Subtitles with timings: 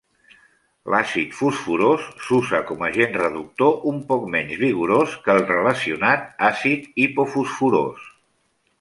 [0.93, 8.13] L'àcid fosforós s'usa com agent reductor un poc menys vigorós que el relacionat àcid hipofosforós.